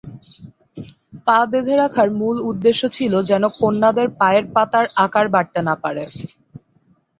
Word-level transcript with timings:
পা 1.27 1.39
বেধে 1.51 1.75
রাখার 1.77 2.09
মূল 2.19 2.35
উদ্দেশ্য 2.49 2.81
ছিল 2.97 3.13
যেন 3.29 3.43
কন্যাদের 3.59 4.07
পায়ের 4.19 4.45
পাতা 4.55 4.79
আকার 5.05 5.25
বাড়তে 5.33 5.59
না 5.67 5.75
পারে। 5.83 6.03